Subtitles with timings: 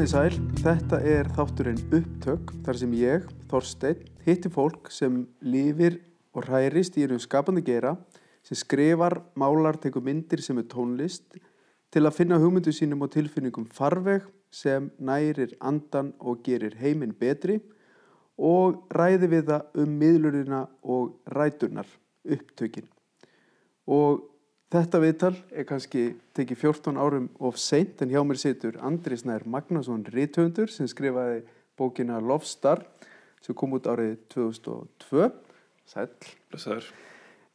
[0.00, 5.98] Komið í sæl, þetta er þátturinn upptök þar sem ég, Þorsteinn, hitti fólk sem lifir
[6.32, 7.90] og hærist í einum skapandi gera
[8.40, 11.36] sem skrifar, málar, tekur myndir sem er tónlist
[11.92, 17.58] til að finna hugmyndu sínum og tilfinningum farveg sem nærir andan og gerir heiminn betri
[18.40, 21.92] og ræði við það um miðlunina og ræturnar,
[22.24, 22.88] upptökin.
[23.84, 24.29] Og
[24.70, 26.04] þetta viðtal er kannski
[26.36, 31.42] tekið 14 árum of seint en hjá mér situr Andri Snær Magnason Ríthöndur sem skrifaði
[31.78, 32.84] bókina Love Star
[33.40, 35.30] sem kom út árið 2002.
[35.90, 36.10] Sæl.
[36.52, 36.90] Blessaður.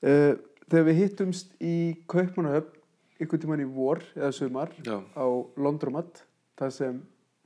[0.04, 0.34] Uh,
[0.68, 1.76] þegar við hittumst í
[2.12, 5.26] Kaupmannahöfn ykkur tíman í vor eða sumar Já, á
[5.56, 6.24] Londromat
[6.60, 6.98] þar sem,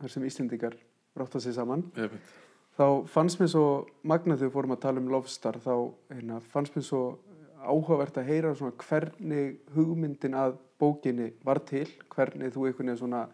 [0.02, 0.78] þar sem Íslendingar
[1.20, 2.32] rátta sig saman ég veit.
[2.80, 3.66] þá fannst mér svo
[4.02, 5.74] magnað þegar við fórum að tala um Lofstar þá
[6.16, 7.04] hérna, fannst mér svo
[7.60, 13.28] áhugavert að heyra svona hvernig hugmyndin að bókinni var til hvernig þú einhvern veginn svona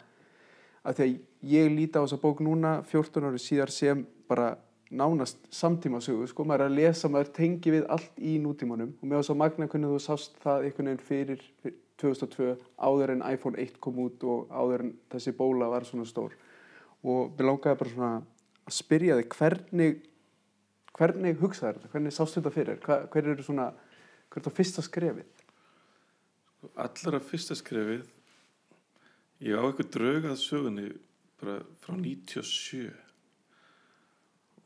[0.86, 4.54] að því að ég líti á þessa bók núna 14 ári síðar sem bara
[4.90, 8.92] nánast samtímasögu sko, maður er að lesa, maður tengi við allt í nútímanum.
[9.00, 11.42] Og mér var svo magnað hvernig þú sást það einhvern veginn fyrir
[11.98, 16.36] 2002 áður en iPhone 1 kom út og áður en þessi bóla var svona stór.
[17.02, 18.12] Og við langaði bara svona
[18.66, 19.98] að spyrja þig hvernig
[20.96, 22.78] hvernig hugsaður þetta, hvernig sástu þetta fyrir?
[22.84, 23.66] Hva, hver eru svona,
[24.30, 25.32] hver er það fyrsta skrefið
[26.82, 28.06] Allra fyrsta skrefið,
[29.46, 30.86] ég á eitthvað draug að sögunni
[31.38, 32.88] bara frá 97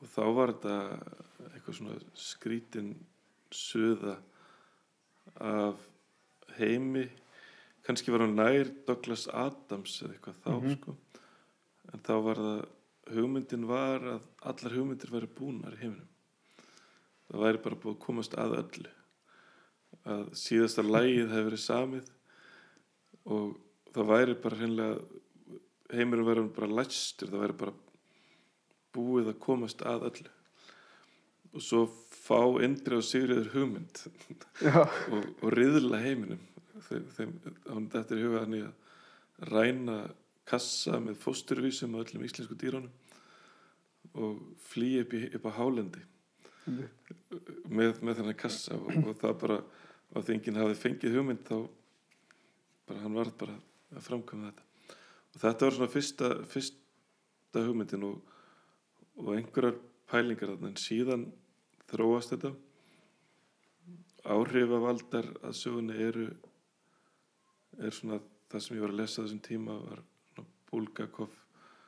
[0.01, 0.77] og þá var þetta
[1.51, 2.93] eitthvað svona skrítin
[3.53, 4.15] söða
[5.45, 5.83] af
[6.57, 7.05] heimi,
[7.85, 10.77] kannski var hann nær Douglas Adams eða eitthvað þá Mhm.
[10.79, 10.97] sko,
[11.93, 12.63] en þá var það,
[13.11, 16.09] hugmyndin var að allar hugmyndir væri búnar í heiminum.
[17.29, 18.91] Það væri bara búið að komast að öllu.
[20.09, 22.07] Að síðasta lægið hefði verið samið
[23.31, 23.51] og
[23.95, 25.01] það væri bara hreinlega,
[25.93, 27.75] heimurinn væri bara læstur, það væri bara
[28.97, 30.31] búið að komast að öllu.
[31.51, 31.83] Og svo
[32.15, 34.01] fá Indri og Sigriður hugmynd
[35.13, 36.41] og, og riðla heiminum.
[36.87, 37.35] Þeim, þeim,
[37.93, 39.99] þetta er í huga þannig að ræna
[40.49, 42.89] kassa með fósturvísum og öllum íslensku dýránum
[44.17, 44.41] og
[44.73, 46.01] flýja upp, í- upp á hálendi
[47.71, 49.59] með, með þennan kassa og, og það bara
[50.17, 51.57] að þingin hafi fengið hugmynd þá
[52.89, 53.57] bara hann varð bara
[53.95, 54.67] að framkvæma þetta.
[55.31, 58.35] Og þetta var svona fyrsta, fyrsta hugmyndin og,
[59.23, 59.79] og einhverjar
[60.11, 61.27] pælingar þarna en síðan
[61.91, 62.53] þróast þetta.
[64.31, 66.27] Áhrifavaldar að sögunni eru
[67.81, 70.03] er svona það sem ég var að lesa þessum tíma var
[70.71, 71.35] Bulgakov,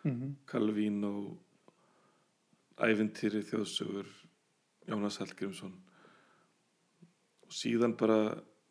[0.02, 1.36] mm Calvin og
[2.82, 4.08] ævintýri þjóðsögur
[4.88, 5.74] Jónas Hallgrímsson
[7.52, 8.18] og síðan bara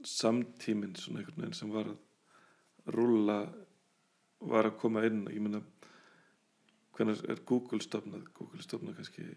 [0.07, 3.37] samtíminn svona einhvern veginn sem var að rúlla
[4.41, 5.27] var að koma inn.
[5.29, 5.61] Ég meina
[6.97, 8.25] hvernig er Google stofnað?
[8.33, 9.27] Google stofnað kannski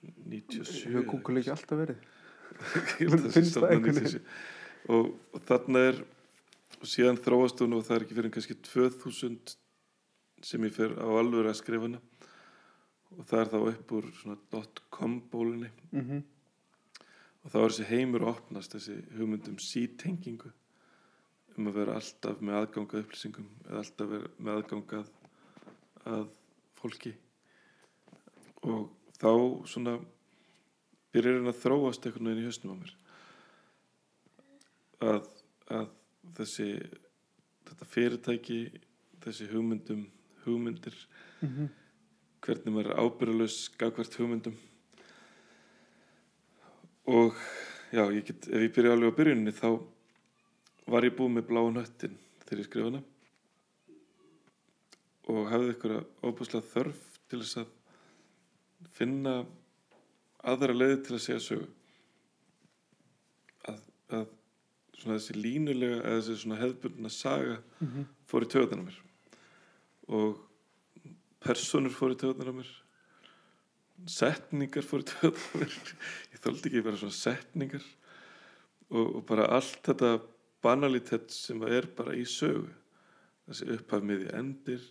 [0.00, 2.08] 97 hefur Google ekki alltaf verið?
[3.36, 4.24] Finnst það einhvern 97.
[4.94, 6.00] og, og þarna er
[6.80, 9.56] og síðan þróast hún og það er ekki fyrir kannski 2000
[10.44, 12.00] sem ég fer á alvöru að skrifa hana.
[13.14, 16.22] Og það er þá upp úr svona .com bólinni mm -hmm.
[17.44, 20.50] Og þá er þessi heimur að opnast þessi hugmyndum sítengingu
[21.54, 25.10] um að vera alltaf með aðgangað upplýsingum eða alltaf vera með aðgangað
[26.14, 26.24] að
[26.80, 27.12] fólki
[28.64, 28.88] og
[29.20, 29.30] þá
[29.70, 29.94] svona
[31.14, 32.94] byrjar hann að þróast einhvern veginn í hausnum á mér
[35.04, 35.28] að,
[35.78, 35.88] að
[36.38, 36.68] þessi
[37.68, 38.58] þetta fyrirtæki
[39.24, 40.06] þessi hugmyndum
[40.46, 40.96] hugmyndir
[41.44, 41.66] Mhm.
[42.44, 44.54] hvernig maður er ábyrjulegs gagvart hugmyndum
[47.06, 47.34] og
[47.92, 49.68] já, ég get, ef ég byrja alveg á byrjuninni þá
[50.90, 53.02] var ég búið með bláan höttin þegar ég skrifa hana.
[55.32, 57.70] Og hafði eitthvað óbúslega þörf til þess að
[58.98, 59.34] finna
[60.44, 61.68] aðra leiði til að segja sögu.
[63.72, 63.78] Að,
[64.18, 64.26] að
[65.00, 68.04] svona þessi línulega eða þessi svona hefðbundna saga Mhm.
[68.28, 68.98] fór í töðunar mér.
[70.08, 70.38] Og
[71.40, 72.70] personur fór í töðunar mér
[74.10, 75.74] setningar fór í töðunar mér
[76.34, 77.84] ég þóldi ekki bara svona setningar
[78.90, 80.14] og, og bara allt þetta
[80.64, 82.70] banalitet sem er bara í sögu.
[83.44, 84.84] Þessi upphaf miði endir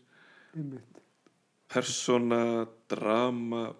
[1.73, 3.71] persóna, drama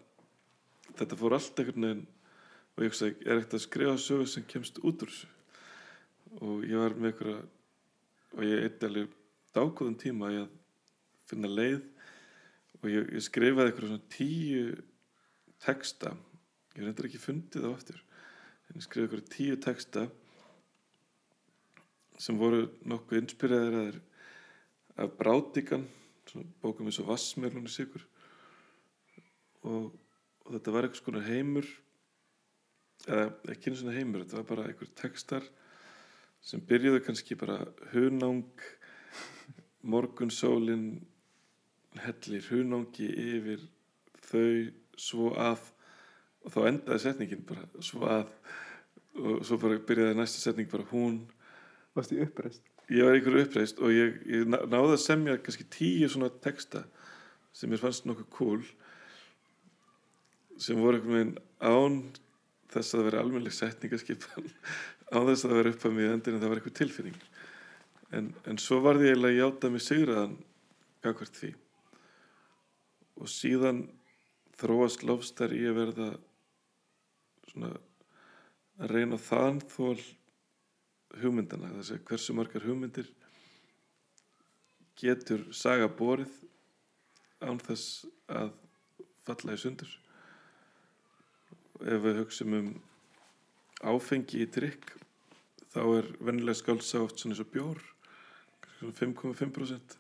[0.98, 2.06] þetta fór allt einhvern veginn
[2.74, 5.30] og ég hugsaði, er ekkert að skrifa sögu sem kemst út úr þessu?
[6.42, 7.42] Og ég var með einhverja
[8.34, 9.12] og ég eitt alveg
[9.54, 10.48] dágóðum tíma að
[11.30, 11.84] finna leið
[12.82, 14.64] og ég, ég skrifaði einhverja svona tíu
[15.64, 16.14] texta.
[16.76, 18.04] Ég reyndar ekki fundið þá aftur
[18.70, 20.08] en ég skrifaði einhverja tíu texta
[22.22, 24.00] sem voru nokkuð inspiraðir
[25.02, 25.86] af Brátikan
[26.30, 28.04] svona bókum eins og Vassmerlunni sigur
[29.64, 31.70] og, og þetta var eitthvað svona heimur
[33.08, 35.48] eða ekki einu svona heimur þetta var bara einhver textar
[36.44, 37.60] sem byrjuðu kannski bara
[37.94, 38.64] hunang
[39.84, 40.88] morgunsólin
[42.06, 43.68] hellir hunangi yfir
[44.24, 44.48] þau
[45.00, 45.70] svo að
[46.44, 48.28] og þá endaði setningin bara svo að
[49.14, 51.20] og svo bara byrjaði næsta setning bara hún.
[51.94, 52.64] Varst í uppreist?
[52.92, 56.84] ég var einhverju uppreist og ég, ég ná- náði að semja kannski tíu svona texta
[57.56, 58.66] sem mér fannst nokkuð cool
[60.60, 62.00] sem voru einhvern veginn án
[62.74, 64.50] þess að það veri almennleg setningaskipan
[65.16, 67.20] án þess að veri upp að mig endur en það var eitthvað tilfinning.
[68.14, 70.36] En, en svo varði ég eiginlega að játa mig sigraðan
[71.06, 71.52] gagvart því.
[73.22, 73.84] Og síðan
[74.64, 76.10] þróast lofstar í að verða
[77.52, 77.74] svona
[78.80, 80.00] að reyna þann þól
[81.20, 83.10] hugmyndana þess að hversu margar hugmyndir
[85.00, 86.32] getur saga borið
[87.44, 88.54] án þess að
[89.28, 89.92] falla í sundur?
[91.84, 92.70] Ef við hugsum um
[93.84, 94.94] áfengi í drikk
[95.74, 97.84] þá er vennilega skálsa oft svona eins og bjór
[98.78, 100.00] svona 5,5%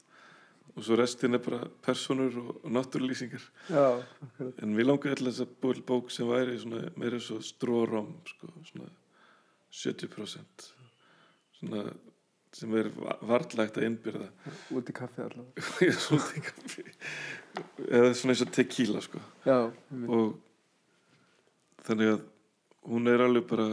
[0.73, 2.53] og svo restin er bara personur og,
[4.25, 4.61] akkurat.
[4.63, 8.89] en við langar alltaf að búið bók sem væri svona meira svo strórom sko, svona
[9.73, 10.67] 70%
[11.59, 11.83] svona
[12.53, 14.27] sem er va- varlægt að innbyrða
[14.77, 16.83] Út í kaffi er svolítið í kaffi.
[17.89, 19.21] eða svona eins og tequila sko.
[19.45, 19.57] Já,
[20.09, 20.35] og
[21.87, 22.21] þannig að
[22.89, 23.67] hún er alveg bara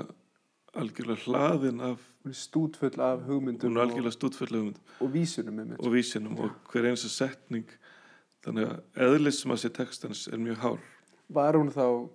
[0.78, 2.02] algjörlega hlaðin af
[2.36, 5.80] stútfull af hugmyndum hún er algjörlega stúdfellum og, og vísunum einmitt.
[5.80, 7.66] og og hver eins og setning.
[8.44, 10.78] Þannig að eðlism að sé textans er mjög hár.
[11.28, 12.08] Var hún þá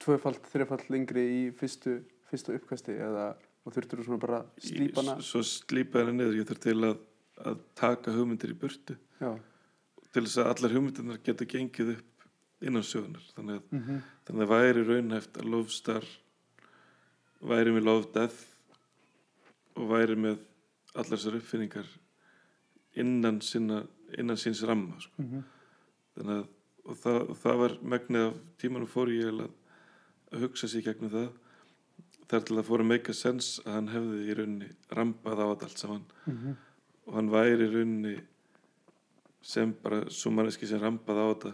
[0.00, 3.30] tvöfalt, þrefalt lengri í fyrstu, fyrstu uppkasti eða
[3.64, 5.14] og þurftur þú svona bara að slípa hana?
[5.20, 6.36] Í- svo slípa hana niður.
[6.40, 7.00] Ég þarf til að,
[7.44, 8.96] að taka hugmyndir í burtu.
[9.20, 9.34] Já.
[10.12, 12.24] til þess að allar hugmyndirnar geta gengið upp
[12.66, 16.04] innan sögunar þannig að, Mm þannig að væri raunhæft að Lofstar
[17.40, 18.46] væri með Love Death
[19.76, 20.38] og væri með
[20.94, 21.86] allar þessar uppfinningar
[23.00, 23.84] innan, sinna,
[24.18, 25.22] innan síns ramma sko.
[25.22, 25.42] -hmm.
[26.16, 26.48] þannig að
[26.90, 29.50] og það, og það var megnið af tímanum fór ég eiginlega
[30.32, 31.28] að hugsa sér gegnum það
[32.30, 35.46] þar til að fór að make a sense að hann hefði í rauninni rampað á
[35.50, 36.56] þetta allt saman Mhm.
[37.06, 38.16] og hann væri í rauninni
[39.42, 41.52] sem bara svo manneski sem rampað á þetta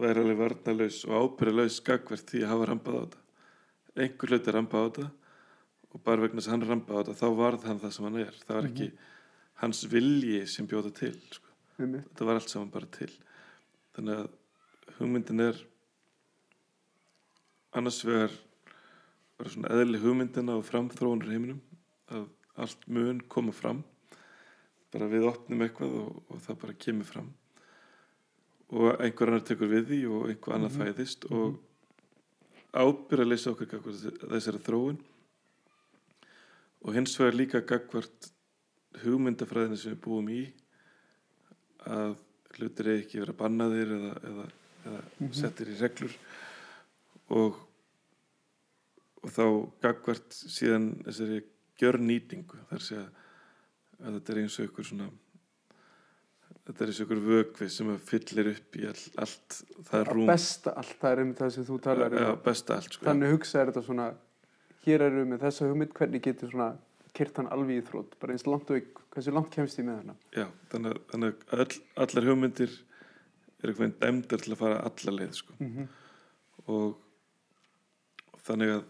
[0.00, 3.19] væri alveg varnalaus og ábyrðalaus skakvert því að hafa rampað á þetta
[3.96, 5.10] einhver hluti rampað á þetta
[5.90, 8.20] og bara vegna þess að hann rampað á þetta þá varð hann það sem hann
[8.22, 8.34] er.
[8.46, 8.90] Það var ekki
[9.62, 11.46] hans vilji sem bjóða til sko.
[11.80, 12.06] Einmitt.
[12.12, 13.10] þetta var allt saman bara til.
[13.96, 14.28] Þannig að
[15.00, 15.58] hugmyndin er
[17.78, 18.32] annars vegar
[19.38, 21.60] bara svona eðli hugmyndina og framþróunur í heiminum
[22.12, 22.26] að
[22.60, 23.82] allt mun koma fram.
[24.92, 27.28] Bara við opnum eitthvað og, og það bara kemur fram.
[28.70, 30.80] Og einhver annar tekur við því og einhver annar Mhm.
[30.82, 31.58] fæðist og
[32.74, 34.98] ábyrð að leysa okkur gagvart þessari þróun
[36.80, 38.30] og hins vegar líka gagvart
[39.04, 40.42] hugmyndafræðinu sem við búum í
[41.86, 42.14] að
[42.56, 44.46] hlutir ekki vera bannaðir eða, eða,
[44.86, 45.32] eða Mhm.
[45.36, 46.14] settir í reglur
[47.30, 47.58] og,
[49.22, 49.44] og þá
[49.84, 51.42] gagvart síðan þessari
[51.80, 53.10] gjörnýtingu þar sé að,
[54.00, 55.10] að þetta er eins og ykkur svona
[56.66, 59.56] þetta er eins og ykkur vökvi sem fyllir upp í all, allt
[59.88, 62.44] það Að rúm besta allt, það er einmitt það sem þú talar ja, um.
[62.44, 63.06] besta allt sko.
[63.08, 64.06] Þannig hugsa er þetta svona,
[64.86, 66.70] hér erum við með þessa hugmynd, hvernig getur svona
[67.16, 70.02] kyrt hann alveg í þrótt, bara eins langt og ekki, hversu langt kemst ég með
[70.02, 70.16] hana?
[70.36, 72.76] Já, þannig, þannig að öll, allar hugmyndir
[73.60, 75.56] er einhvern veginn dæmdar til að fara alla leið sko.
[75.58, 75.88] Mm -hmm.
[76.66, 76.98] og
[78.46, 78.84] þannig að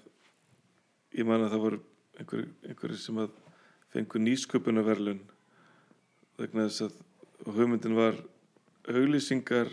[1.19, 1.81] ég man að það voru
[2.21, 3.31] einhverju einhver sem að
[3.91, 5.23] fengu nýsköpunarverlun
[6.39, 6.99] vegna þess að
[7.47, 8.19] og hugmyndin var
[8.91, 9.71] auglýsingar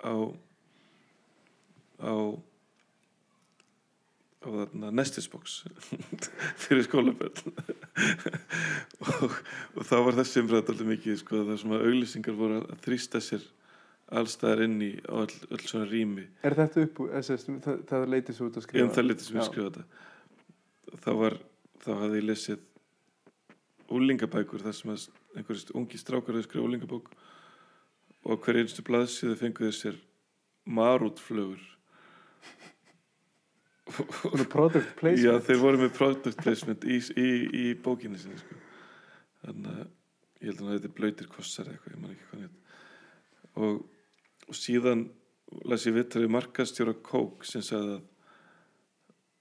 [0.00, 0.14] á
[2.00, 2.14] á
[4.40, 5.58] á þarna nestisbox
[6.62, 7.52] fyrir skólaböll
[9.04, 9.34] og,
[9.76, 13.20] og þá var þessi umrætt alltaf mikið sko það sem að auglýsingar voru að þrýsta
[13.24, 13.44] sér
[14.10, 18.48] allstaðar inn í á öll, öll svona rými Er þetta upp, það, það leiti svo
[18.48, 18.86] út að skrifa?
[18.88, 19.50] um það litið sem ég Já.
[19.52, 21.36] skrifa þetta þá var
[21.84, 22.64] þá hafði ég lesið
[24.00, 25.04] úlingabækur þar sem að
[25.36, 27.10] einhverjist ungi strákar hefði skrifa úlingabók
[28.30, 30.00] og hver einstu blaðsíðu fenguðu sér
[30.68, 31.62] marútflögur
[33.90, 35.46] Svona product Já, placement?
[35.48, 38.58] þeir voru með product placement í, í, í bókinni sinni sko.
[39.42, 39.88] þannig að
[40.40, 43.80] ég held að þetta er blöytir kossar eitthvað, ég man ekki hvað neitt og,
[44.46, 45.08] og síðan
[45.66, 48.06] las ég vittrið markastjóra Kók sem sagði að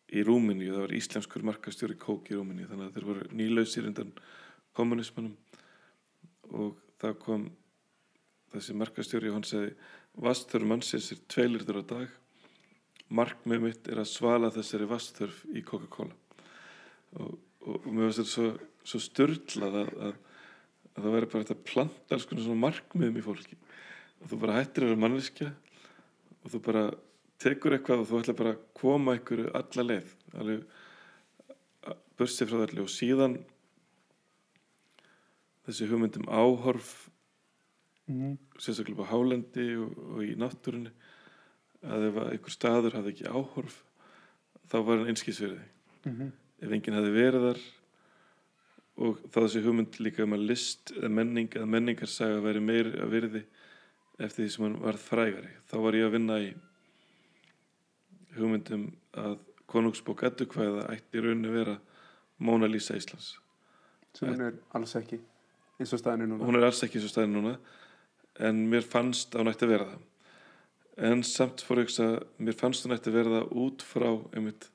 [0.10, 4.15] í Rúmeníu, það var íslenskur markastjóri Kók í Rúmeníu, þannig að þeir voru nýlausir undan
[4.74, 5.36] kommunismanum
[6.55, 7.45] og það kom
[8.49, 9.73] það þessi markastjóri og hann segi
[10.19, 12.15] vastþörf mannsins er tveilirður á dag.
[13.09, 16.15] Markmið mitt er að svala þessari vastþörf í Coca-Cola.
[17.17, 18.49] Og, og, og mér finnst þetta svo,
[18.85, 20.17] svo störtlað að, að,
[20.93, 23.59] að það væri bara þetta planta alls konar svona markmiðum í fólki.
[24.19, 25.53] Og þú bara hættir að vera manneskja
[26.43, 26.83] og þú bara
[27.39, 30.65] tekur eitthvað og þú ætla bara að koma einhverju alla leið alveg
[32.19, 33.37] börsið frá þalli og síðan
[35.69, 36.91] þessi hugmyndum áhorf
[38.09, 38.35] mm.
[38.57, 40.91] sérstaklega á hálendi og, og í náttúrunni
[41.79, 43.81] að ef að einhver staður hafði ekki áhorf
[44.67, 45.65] þá var hann einskísverði
[46.07, 47.61] Mm ef enginn hafði verið þar
[48.99, 53.13] og þá þessi hugmynd líka um að list eða menning eða menningarsaga veri meir að
[53.13, 53.43] virði
[54.19, 55.51] eftir því sem hann var frægari.
[55.71, 56.49] Þá var ég að vinna í
[58.35, 58.89] hugmyndum
[59.23, 59.38] að
[59.71, 61.77] konungsbók eddukvæða ætti í rauninni að vera
[62.43, 63.38] Móna Lísa Íslands.
[64.17, 65.21] Sem hún er alls ekki
[65.79, 66.48] eins og staðinu núna.
[66.48, 67.55] Hún er alls ekki svo stæðin núna
[68.39, 70.05] en mér fannst að hún ætti að vera það.
[71.09, 74.67] En samt fór ég að mér fannst hún ætti að vera það út frá einmitt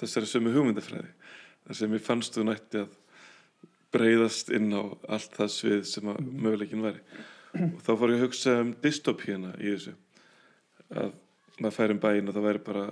[0.00, 1.12] þessari sömu hugmyndafræði.
[1.64, 2.98] Þar sem mér fannst hún ætti að
[3.94, 4.82] breyðast inn á
[5.16, 7.00] allt það svið sem að möguleikin væri.
[7.54, 9.94] Og þá fór ég að hugsa um dystopíuna í þessu.
[10.90, 11.14] Að
[11.60, 12.84] maður færi um bæinn og það væri bara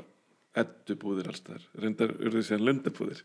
[0.62, 3.23] eddubúðir alls þar reyndar urðu síðan lundabúðir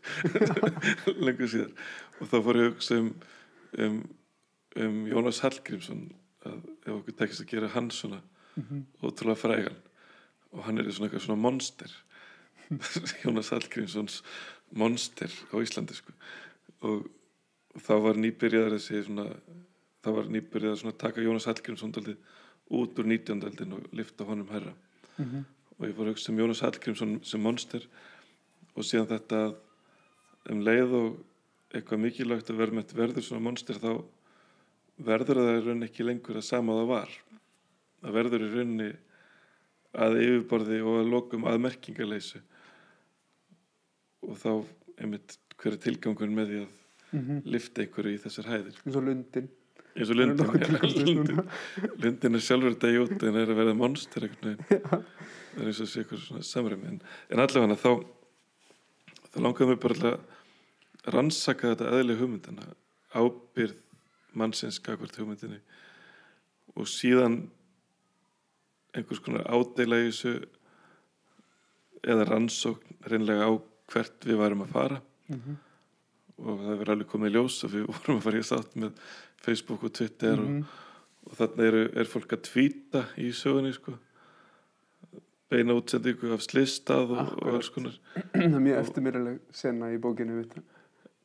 [1.20, 1.74] lengur síðan
[2.18, 3.10] og þá fór ég að hugsa um,
[3.84, 3.98] um,
[4.76, 6.10] um Jónas Hallgrímsson
[6.46, 8.20] að ef okkur tekist að gera hann svona
[8.58, 8.84] Mhm.
[9.02, 9.76] ótrúlega frægan
[10.52, 11.90] og hann er svona eitthvað svona monster
[13.24, 14.22] Jónas Hallgrímssons
[14.72, 16.12] monster á Íslandi sko.
[16.82, 17.06] og,
[17.74, 19.28] og þá var nýbyrjaður þessi svona
[20.02, 22.16] þá var nýbyrjaður svona að taka Jónas Hallgrímsson daldið
[22.70, 23.44] út úr 19.
[23.46, 24.74] aldin og lifta honum herra
[25.18, 25.44] Mhm.
[25.78, 27.86] og ég fór að hugsa um Jónas Hallgrímsson sem monster
[28.76, 29.54] og síðan þetta
[30.50, 31.24] um leið og
[31.74, 32.60] eitthvað mikilvægt að
[32.94, 34.02] verður svona monster þá
[34.98, 37.12] verður það í rauninni ekki lengur að sama það var.
[38.02, 38.88] Það verður í rauninni
[39.98, 42.40] að yfirborði og að lokum að merkingarleysu.
[44.28, 44.50] Og þá
[44.98, 46.74] einmitt hver er tilgangur með því að
[47.08, 47.38] Mhm.
[47.48, 48.74] lifta einhverju í þessar hæðir?
[48.84, 49.46] Eins og lundin
[49.96, 50.50] eins og lundin,
[51.08, 51.38] lundin,
[52.02, 54.58] lundin er sjálfur degja út en er að verða monster það
[55.56, 56.98] er eins og sé eitthvað svona samræmi en,
[57.32, 58.04] en allavega þá
[59.32, 62.68] þá langaðum við bara að rannsaka þetta eðli hugmyndina
[63.16, 63.80] ábyrð
[64.34, 65.60] mannsins gagvart hugmyndinni.
[66.76, 67.46] Og síðan
[68.96, 70.34] einhvers konar ádeila í þessu
[72.08, 73.52] eða rannsókn reynlega á
[73.92, 75.00] hvert við varum að fara.
[75.28, 75.56] Mhm.
[76.38, 78.92] og það verður alveg komið í ljós og við vorum að fara í sátt með
[79.42, 80.60] Facebook og Twitter og, Mhm.
[81.26, 83.96] og þarna eru, er fólk að tvíta í sögunni sko.
[85.50, 87.98] Beina útsendingu af slistað og, og alls konar.
[88.36, 90.44] Það er mjög eftirmyrileg sena í bókinu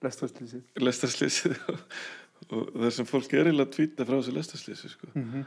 [0.04, 1.56] lestarslýsið lestarslýsið
[2.52, 5.46] og, það sem fólk er eiginlega að tvíta frá þessu lestarslýsi sko Mhm.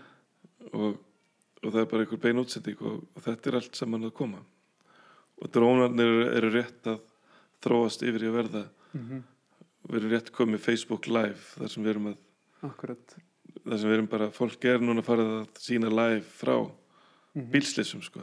[0.73, 0.99] og,
[1.63, 4.39] og það er bara einhver bein útsending og, og þetta er allt saman að koma
[5.43, 7.01] og drónarnir eru, eru rétt að
[7.63, 8.65] þróast yfir í að verða
[8.97, 9.23] Mhm.
[9.89, 12.17] við erum rétt komið Facebook Live þar sem við erum að
[12.71, 13.17] akkurat
[13.67, 16.57] þar sem við erum bara, fólk er núna farið að sína live frá
[17.35, 17.51] Mhm.
[17.53, 18.23] bílslýsum sko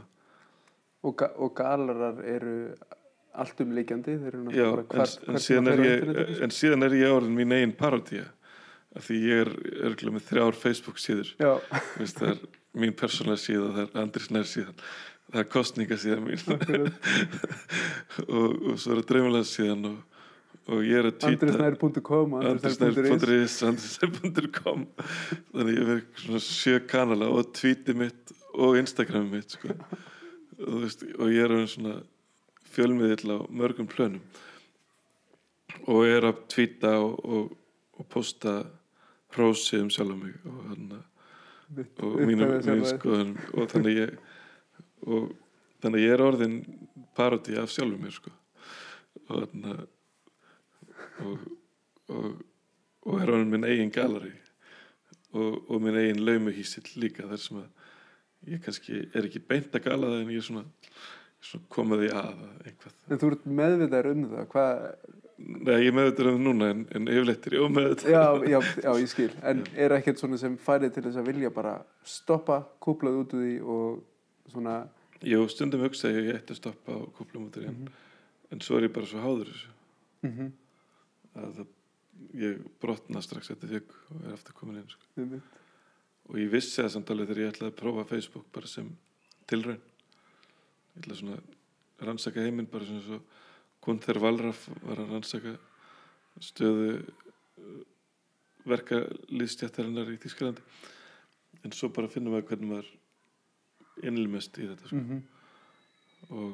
[1.03, 2.75] og, ga og galarar eru
[3.36, 3.98] allt um náttúrulega
[5.58, 8.32] en, en, ég en síðan er ég orðin mín eigin parodía af
[9.02, 9.52] því ég er
[9.88, 11.34] örgulega með þrjár Facebook síður.
[11.42, 11.52] Já,
[11.98, 12.44] Veist, það er
[12.84, 14.80] mín persónlega síða það er Andris Nær síðan.
[15.34, 16.42] Það er kostninga síðan mín.
[18.30, 20.20] Og, og svo er það draumalega síðan og,
[20.70, 24.84] og ég er að tvíta andresnær.is andrisnær.is andrisnær.com
[25.50, 29.74] þannig ég verð svona sjö kanala og tvíti mitt og Instagrami mitt sko.
[29.74, 31.96] og, veist, og ég er orðinn svona
[32.74, 34.22] fjölmiðill á mörgum plönum.
[35.90, 37.58] Og er að tvíta og, og,
[37.98, 38.62] og posta
[39.34, 41.02] hrósi um sjálf mig og, hana,
[42.06, 43.36] og mínu, mínu skoðun.
[43.58, 44.16] Og þannig ég
[45.04, 45.34] og
[45.84, 46.62] þannig ég er orðin
[47.18, 48.32] parodi af sjálfum mér sko.
[49.28, 49.90] Og þannig að
[51.24, 51.48] og,
[52.10, 52.30] og,
[53.08, 54.34] og er orðin minn eigin galari
[55.34, 59.86] og, og minn eigin laumuhísill líka þar sem að ég kannski er ekki beint að
[59.88, 60.63] gala það en ég er svona,
[61.44, 64.50] svona komaði að einhvað en þú ert meðvitaður um það.
[64.54, 64.88] Hvað,
[65.38, 68.90] Nei, ég er meðvitað um núna en, en yfirleitt er ég ómeðvitað já, já, já,
[69.02, 69.30] ég skil.
[69.42, 73.46] En er ekkert svona sem færið til þess að vilja bara stoppa, kúplað út úr
[73.46, 74.82] því og svona
[75.24, 77.88] Jú, stundum hugsa ég að ég ætti að stoppa og kúpla mútur en,
[78.52, 79.72] en svo er ég bara svo háður þessu.
[80.28, 80.52] Mm
[81.34, 81.70] að það,
[82.38, 85.06] ég brotna strax eftir vik og er aftur komin inn sko.
[85.16, 85.42] -hmm.
[86.30, 88.98] og ég vissi það samt alveg þegar ég ætlaði að prófa Facebook bara sem
[89.48, 89.82] tilraun.
[90.94, 93.22] Ég ætlaði svona að rannsaka heiminn bara svona svo
[93.84, 95.54] Gunther Wallraff var að rannsaka
[96.42, 97.04] stöðu
[98.70, 100.63] verkalýðstjættarinnar í Þísklandi
[101.63, 102.92] en svo bara finnum maður hvernig maður
[104.08, 105.02] innlumest í þetta sko.
[105.04, 105.24] mm
[106.32, 106.54] og,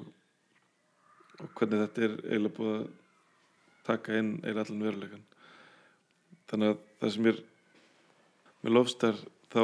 [1.38, 2.88] og hvernig þetta er eiginlega búið að
[3.86, 5.25] taka inn eiginlega allan veruleikan
[6.50, 7.41] þannig að það sem er
[8.63, 9.19] með lofstar
[9.53, 9.62] þá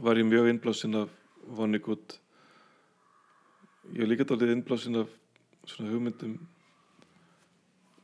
[0.00, 1.10] var ég mjög innblásinn af
[1.42, 2.14] Vonnegut.
[3.92, 5.10] Ég var líka dálítið innblásinn af
[5.66, 6.38] svona hugmyndum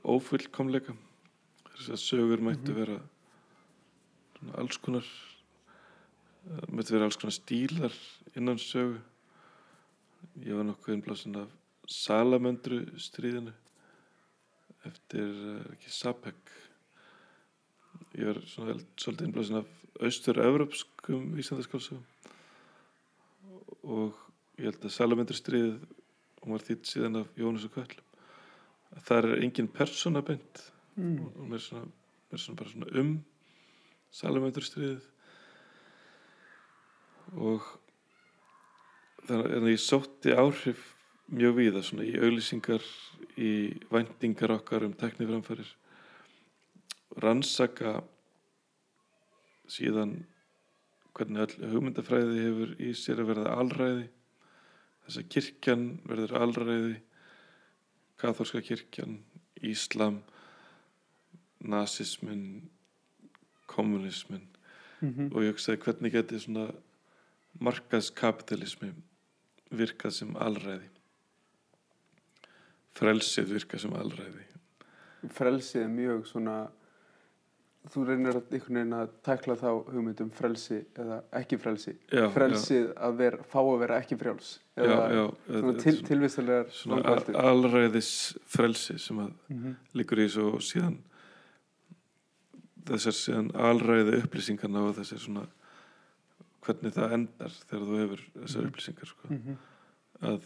[0.08, 0.94] ófullkomleika.
[1.78, 2.78] Þess að sögur mættu Mhm.
[2.78, 3.00] vera
[4.38, 5.04] svona alls konar
[6.48, 7.92] það mættu vera alls konar stílar
[8.36, 9.00] innan sögu.
[10.42, 11.48] Ég var nokkuð innblásinn af
[11.88, 13.52] Salamöndru stríðinu
[14.84, 16.34] eftir uh, ekki Sapek.
[18.14, 19.66] Ég var svona vel, svolítið innblásinn af
[20.00, 22.04] austur-evrópskum vísendaskálsögum
[23.84, 24.14] og
[24.58, 25.78] ég held að Salamöndru stríðið
[26.42, 28.08] hún var þýtt síðan af Jónas og Köllum
[29.04, 30.62] það er engin persóna beint
[30.96, 31.48] mm.
[31.48, 31.90] mér er svona,
[32.32, 33.16] er svona bara svona um
[34.08, 35.04] Salamöndru stríðið
[37.36, 37.66] og
[39.28, 40.86] þannig að ég sótti áhrif
[41.28, 42.86] mjög víða svona í auglýsingar
[43.36, 43.50] í
[43.92, 45.74] væntingar okkar um tekniframfærir
[47.20, 47.98] rannsaka
[49.68, 50.22] síðan
[51.18, 54.06] hvernig öll hugmyndafræði hefur í sér að verða alræði
[55.08, 56.98] þess að kirkjan verður alræði
[58.20, 59.18] katholska kirkjan
[59.64, 60.20] Íslam
[61.58, 62.68] nasismin
[63.66, 64.46] kommunismin
[65.00, 66.64] Mm og ég hugsaði hvernig geti svona
[67.62, 68.90] markaðskapitalismi
[69.70, 70.88] virkað sem alræði?
[72.98, 74.46] Frelsið virkað sem alræði.
[75.34, 76.56] Frelsið er mjög svona
[77.92, 83.18] þú reynir einhvern veginn að tækla þá hugmyndum frelsi eða ekki frelsi já, frelsið að
[83.22, 87.14] vera, fá að vera ekki frjáls já, eða já, já, svona til, svona, tilvistilegar svona
[87.44, 88.10] alræðis
[88.46, 89.76] frelsi sem að mm -hmm.
[89.94, 90.98] liggur í og síðan
[92.88, 95.46] þessar síðan alræði upplýsingarna og þessar svona
[96.64, 98.68] hvernig það endar þegar þú hefur þessar Mhm.
[98.68, 99.28] upplýsingar sko.
[99.28, 99.56] Mm -hmm.
[100.20, 100.42] að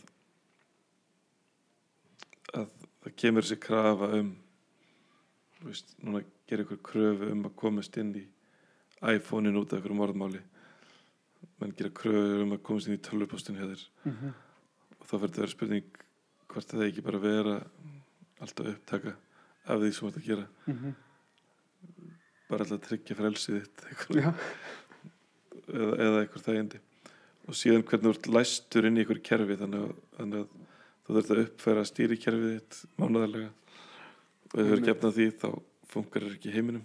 [2.55, 2.68] að
[3.02, 4.37] það kemur þessi krafa um
[5.59, 8.24] þú veist, núna gerir ykkur kröfu um að komast inn í
[9.02, 10.42] iPhone-in út af ykkur morðmáli
[11.61, 13.85] menn gera kröfu um að komast inn í tölvupostun hjá þér.
[14.11, 14.33] Mhm.
[15.00, 15.88] og þá verður það vera spurning
[16.52, 17.55] hvort það ekki bara vera
[18.42, 19.14] alltaf upptaka
[19.66, 20.46] af því sem þú ert að gera.
[20.66, 20.94] Mhm.
[22.50, 23.78] bara alltaf tryggja frelsið þitt
[25.72, 26.81] eða, eða eitthvað þægindi.
[27.48, 30.48] Og síðan hvernig þú ert læstur inn í ykkur kerfi þannig að, þannig að
[31.02, 33.50] þú þurft að uppfæra stýrikerfið þitt mánaðarlega.
[33.50, 34.90] Og ef þú verður Einmitt.
[34.90, 35.48] gefna því þá
[35.92, 36.85] funkar ekki í heiminum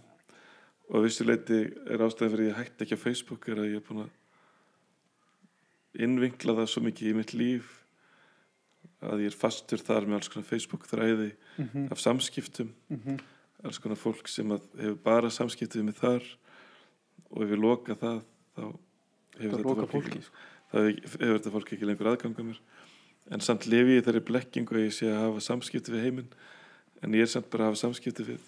[0.88, 1.58] og að vissu leiti
[1.92, 4.14] er ástæðan fyrir að ég hætti ekki á Facebook er að ég er búin að
[6.06, 7.72] innvinkla það svo mikið í mitt líf
[9.04, 11.88] að ég er fastur þar með alls konar Facebook þræði Mhm.
[11.92, 13.18] af samskiptum Mhm.
[13.64, 16.24] alls konar fólk sem hefur bara samskiptið með þar
[17.32, 18.22] og ef ég loka það
[18.56, 18.78] þá
[19.40, 20.36] hefur það þetta fólk ekki, sko.
[20.72, 22.60] það hefur þetta fólk ekki lengur aðganga mér
[23.32, 26.30] en samt lifi ég í þeirri blekkingu að ég sé að hafa samskipti við heiminn
[27.04, 28.40] en ég er samt bara að hafa samskipti við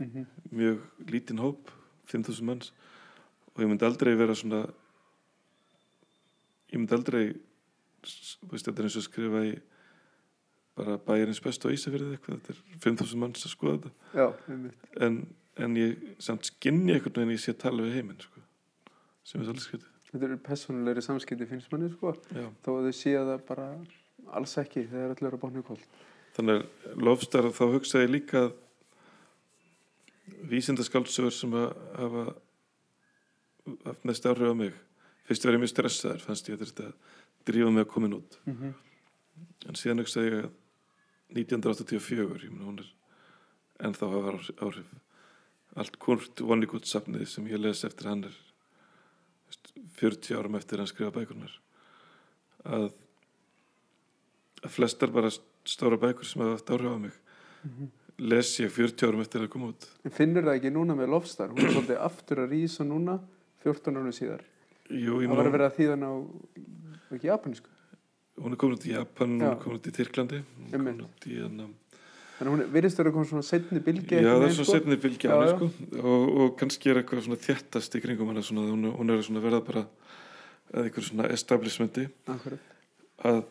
[0.00, 0.24] Mhm.
[0.52, 0.80] mjög
[1.10, 1.70] lítinn hóp
[2.10, 2.72] 5.000 manns
[3.54, 4.64] og ég myndi aldrei vera svona
[6.72, 7.24] ég myndi aldrei
[8.50, 9.54] veist, þetta er eins og skrifa í
[10.74, 14.26] bara bæjarins bestu á Ísafjörði eitthvað, þetta er 5.000 manns að skoða þetta Já,
[15.06, 15.18] en,
[15.62, 18.42] en ég samt skinni einhvern veginn ég sé að tala við heiminn sko.
[19.24, 22.12] sem er svolítið Þetta eru personulegri samskipti finnst manni sko.
[22.30, 22.44] Já.
[22.62, 23.64] þó að þau séu það bara
[24.38, 25.80] alls ekki þegar allir eru bánu í koll
[26.36, 28.52] þannig að lofstar þá hugsaði ég líka að
[30.24, 32.24] vísindaskáldsögur sem að hafa
[33.84, 34.74] haft næst áhrif á mig.
[35.28, 36.90] Fyrst var ég mjög stressaður fannst ég að þetta
[37.48, 38.38] drífa mig að komin út.
[38.44, 38.74] Mm -hmm.
[39.68, 40.50] en síðan hugsaði ég að
[41.34, 42.90] 1984 ég meina hún er
[43.80, 45.00] ennþá hafa áhrif-
[45.74, 48.36] allt Kurt Vonnegut safnið sem ég les eftir hann er
[49.46, 51.60] veist, 40 árum eftir hann skrifa bækurnar.
[52.64, 52.92] Að,
[54.62, 55.30] að flestar bara
[55.64, 57.12] stóra bækur sem hafa haft áhrif á mig
[58.18, 61.48] les ég 40 árum eftir að koma út finnur það ekki núna með Lofstar?
[61.50, 63.18] Hún er svolítið aftur að rísa núna
[63.64, 64.42] 14 árum síðar.
[64.92, 66.12] Jú, Það var að vera þýðan á
[67.16, 67.70] ekki japanísku.
[68.42, 69.50] hún er komin út í Japan hún Já.
[69.54, 71.68] er komin út í Tyrklandi hún er komin út í hérna
[72.34, 75.28] Þannig hún virðist að vera komið svona setni bylgi Já, það er svo setni fylgja
[75.30, 75.54] Já, hana já.
[75.54, 75.68] sko
[76.02, 79.42] og, og kannski er eitthvað svona þjættast í kringum hana svona, hún, hún er svona
[79.44, 79.84] verða bara
[80.74, 82.58] að einhver svona establishmenti Akkurat.
[83.22, 83.44] að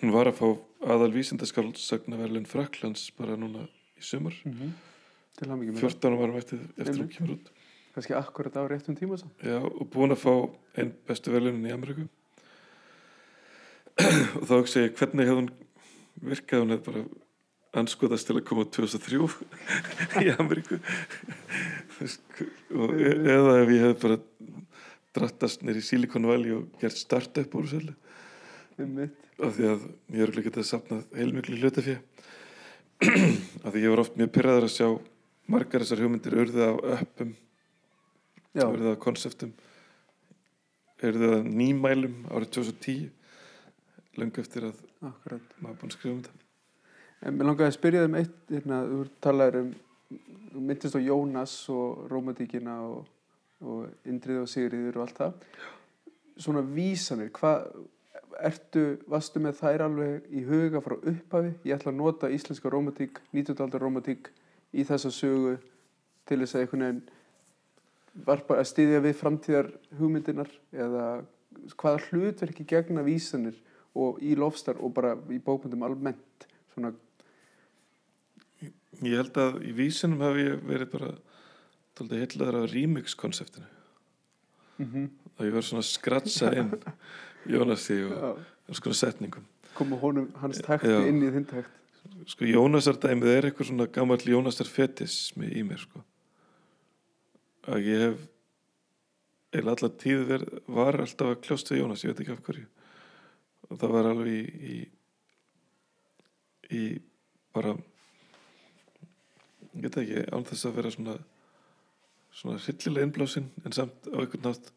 [0.00, 0.48] hún var að fá
[0.94, 3.66] aðal vísindaskáldsagnaverlun Fraklands bara núna
[3.98, 4.70] í sumar Mm -hmm.
[5.38, 7.50] Til hann mikið með 14 árum eftir, eftir hún kemur út.
[7.94, 9.28] Kannski akkurat á réttum tíma svo.
[9.42, 10.34] Já, og búin að fá
[10.76, 12.08] einn bestu velunin í Ameríku
[14.38, 15.50] og þá hugsa ég hvernig hefði hún
[16.22, 17.04] virkað hún hefði bara
[17.82, 19.28] anskotast til að koma 2003
[20.24, 20.80] í Ameríku
[22.74, 24.18] og, e- eða ef ég hef bara
[25.14, 27.94] drattast í Silicon Valley og gert startup úr þessu öllu
[28.78, 29.27] einmitt.
[29.38, 29.84] Af því að
[30.16, 31.98] ég er ekki getað sapnað heilmiklu hlutafé
[33.64, 34.88] af því ég var oft mjög pyrraður að sjá
[35.48, 37.36] margar þessar hugmyndir urðið af öppum
[38.58, 39.54] urðið af konseptum
[41.04, 43.08] urðið af nýmælum árið 2010
[44.18, 45.56] löngu eftir að akkurat.
[45.62, 46.46] maður búin að skrifa um þetta
[47.26, 49.70] En mér langaði að spyrja þeim eitt, hérna, þú talaður um,
[50.68, 53.08] myndist á Jónas og Rómatíkina og,
[53.58, 55.48] og Indrið og Sigriður og allt það.
[56.38, 57.66] Svona vísanir, hvað,
[58.44, 61.54] ertu, varstu með þær alveg í huga frá upphafi?
[61.66, 63.56] Ég ætla að nota íslenska Rómatík, 19.
[63.64, 64.30] aldar Rómatík
[64.72, 65.56] í þessa sögu
[66.28, 67.02] til þess að einhvern veginn
[68.28, 71.04] varpa að styðja við framtíðar hugmyndinar eða
[71.78, 73.58] hvaða hlutverki gegna vísanir
[73.98, 76.94] og í lofstar og bara í bókmyndum almennt svona
[78.98, 81.10] Ég held að í vísinum hef ég verið bara
[81.98, 83.68] heitlaður af remix-konseptinu
[84.78, 86.72] mm og ég var svona að skratsa inn
[87.46, 89.44] Jónasi og konar setningum.
[89.74, 91.00] Koma honum hans takti Já.
[91.06, 91.74] inn í þinn takt.
[92.28, 96.02] Sko Jónasar dæmið er eitthvað svona gammal Jónasar fetismi í mér sko.
[97.68, 98.26] Að ég hef
[99.58, 102.66] eða allar tíð verið, var alltaf að kljóst við Jónas, ég veit ekki af hverju.
[103.68, 104.76] Og það var alveg í í,
[106.74, 106.82] í
[107.56, 107.74] bara
[109.74, 111.18] ég veit ekki, án þess að vera svona
[112.38, 114.70] svona hryllilega innblásinn en samt á einhvern nátt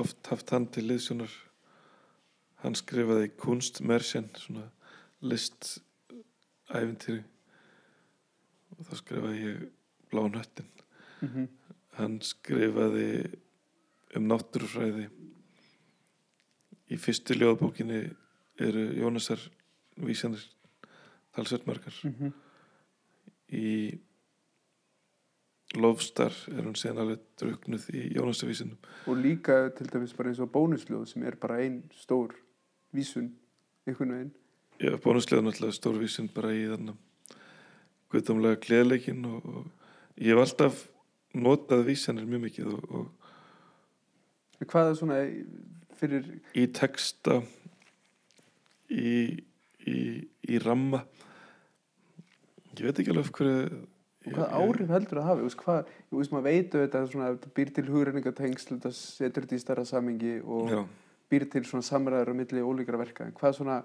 [0.00, 1.32] oft haft hann til liðsjónar
[2.64, 4.66] hann skrifaði kunstmersjen svona
[5.20, 5.78] list
[6.74, 7.22] ævintýri
[8.74, 9.64] og þá skrifaði ég
[10.10, 10.70] blá nöttin
[11.20, 11.48] mm -hmm.
[11.98, 13.08] hann skrifaði
[14.18, 15.08] um náttúrufræði.
[16.92, 18.00] Í fyrstu ljóðbókinni
[18.62, 19.40] eru Jónasar
[19.96, 20.42] vísanir
[21.34, 21.94] talsveit margar.
[22.04, 22.32] Mhm.
[23.54, 23.98] í
[25.74, 28.76] Lofstar er hún síðan alveg druknuð í Jónasavísinum
[29.10, 32.36] og líka til dæmis bara eins og bónusljóð sem er bara ein stór
[32.94, 33.32] vísun
[33.86, 34.34] einhvern veginn.
[34.82, 37.00] Ég bónuslega náttúrulega stórvísin bara í þannig
[38.12, 40.84] guðdómlega gleðleikin og, og ég hef alltaf
[41.34, 43.12] notað vísanir mjög mikið og, og
[44.62, 45.16] En hvað er svona
[45.98, 47.40] fyrir í texta
[48.88, 49.42] í,
[49.82, 51.02] í, í ramma?
[52.78, 53.82] Ég veit ekki alveg af hverju
[54.24, 58.70] hvað áhrif heldur það hafi hvað, ég veist maður veitu þetta svona, býr til hugreiningatengsl
[58.76, 60.80] þetta setur þetta í starra samingi og já,
[61.32, 63.82] býr til svona samræður á milli ólíkara verka en hvað svona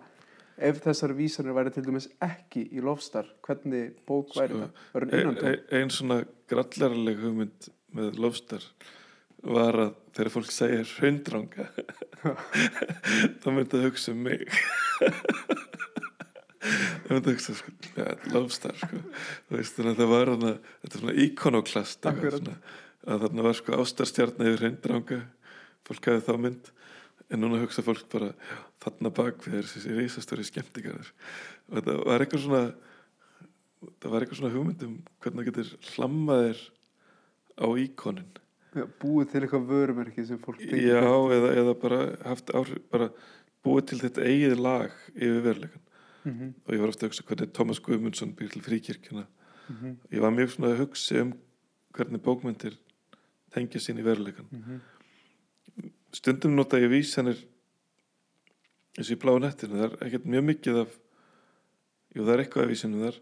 [0.60, 4.86] ef þessar vísanir væri til dæmis ekki í lofstar hvernig bók væri Sko, það?
[4.94, 5.52] Var hún e, innantóm?
[5.52, 6.22] e, ein svona
[6.52, 8.66] grallarleg hugmynd með lofstar
[9.40, 11.52] var að þegar fólk segir hraundrang
[13.42, 14.48] þá myndi það hugsa um mig
[16.60, 19.00] það myndi hugsa sko, ja, lofstar sko.
[19.54, 25.14] Veist, að það var hana, þetta svona íkonoklast að þarna var sko ástarstjarni yfir hraundrang
[25.88, 26.74] fólk hafði þá mynd.
[27.30, 31.14] En núna hugsa fólk bara já, þarna bak við er þessi risastóri skemmtigarður.
[31.70, 32.64] Og þetta var eitthvað svona
[33.80, 36.64] það var eitthvað svona hugmyndum hvernig það getur hlammaðir
[37.60, 38.32] á íkonin.
[38.76, 43.08] Já, búið til eitthvað vörumerki sem fólk já, eða, eða bara haft áhrif bara
[43.66, 45.86] búið til þetta eigið lag yfir veruleikan
[46.24, 49.26] Mhm, og ég var ofta að hugsa hvernig Tómas Guðmundsson býr til fríkirkjuna.
[49.70, 51.34] Mhm, ég var mjög svona að hugsa um
[51.94, 52.78] hvernig bókmyndir
[53.54, 54.80] tengja sín í veruleikan mhm.
[56.14, 57.40] stundum nota ég vísanir
[58.98, 61.00] eins og í bláu nettinu það er ekkert mjög mikið af
[62.16, 63.20] jú það er eitthvað af vísinu þar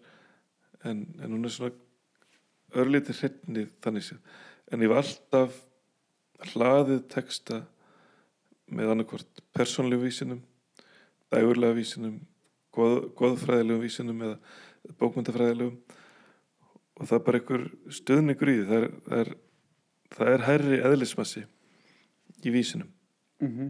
[0.83, 1.71] en, en hún er svona
[2.75, 4.21] örlítið hreitni þannig séð.
[4.71, 5.61] En ég var alltaf
[6.51, 7.61] hlaðið texta
[8.67, 10.41] með annarkvort persónlegu vísinum
[11.31, 12.19] dægurlega vísinum
[12.77, 14.37] goð, goðfræðilegum vísinum eða
[15.01, 15.77] bókmyndafræðilegum
[16.97, 17.65] og það er bara einhver
[17.99, 19.31] stöðningur í því það er, það er,
[20.17, 21.43] það er hærri eðlismassi
[22.47, 22.93] í vísinum
[23.41, 23.67] Mhm.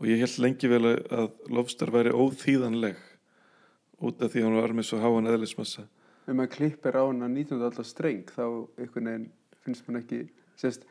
[0.00, 2.96] og ég held lengi vel að- að lofstar væri óþýðanleg
[4.02, 5.84] út af því að hún var með svo háan eðlismassa
[6.26, 7.62] ef maður klippir á hana 19.
[7.62, 8.42] alltaf streng þá
[8.78, 9.30] einhvern veginn
[9.64, 10.82] finnst mann ekki sérst,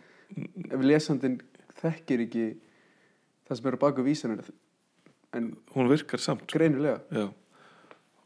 [0.71, 1.41] ef lesandinn
[1.81, 2.45] þekkir ekki
[3.49, 4.39] það sem er á baku vísanir
[5.37, 6.57] en hún virkar samt sko.
[6.57, 6.99] greinilega.
[7.11, 7.33] Já.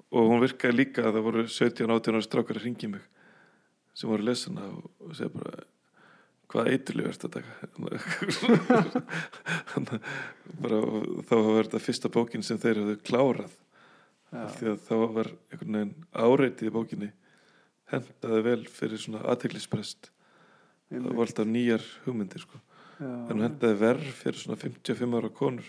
[0.08, 3.04] og hún virkaði líka að það voru 17-18 ára strákar að ringi mig
[3.98, 5.66] sem voru lesana og, segja bara
[6.48, 7.52] hvað eiturlegu ertu að taka?
[10.64, 10.78] Bara,
[11.28, 13.56] þá var þetta fyrsta bókin sem þeir hafðu klárað.
[14.32, 17.10] Því að þá var einhvern veginn áreitið í bókinni
[17.92, 20.10] hendaði vel fyrir svona aðteglisprest
[20.92, 22.60] það var alltaf nýjar hugmyndir sko.
[23.00, 25.68] En hendaði verð fyrir svona 55 ára konur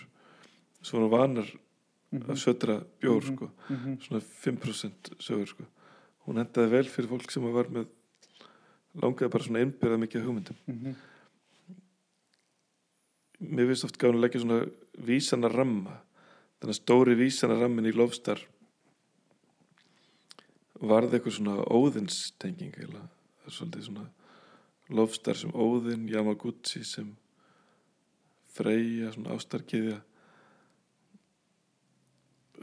[0.81, 1.47] svo hún vanar
[2.11, 3.35] mhm, að södra bjór Mhm.
[3.35, 3.49] sko.
[3.69, 3.99] mhm.
[4.01, 5.63] svona 5% sögur sko.
[6.27, 7.87] hún hendaði vel fyrir fólk sem var með
[8.95, 10.95] langaði bara svona innbyrða mikið hugmyndum Mhm.
[13.41, 15.99] mér finnst oft gáðan að leggja svona vísana ramma
[16.59, 18.41] þannig að stóri vísana rammin í lofstar
[20.81, 22.89] varði eitthvað svona óðinstenging er
[23.49, 24.09] svolítið svona
[24.89, 27.15] lofstar sem óðin, Yamaguchi sem
[28.49, 30.01] Freyja, svona ástarkiðja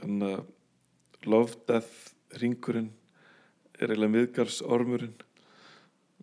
[0.00, 2.90] þannig að Love, Death, ringurinn
[3.76, 5.14] er eiginlega miðgarsormurinn